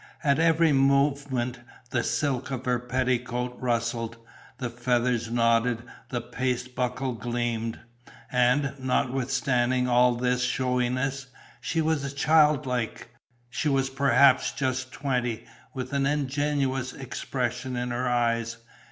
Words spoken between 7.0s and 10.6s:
gleamed. And, notwithstanding all this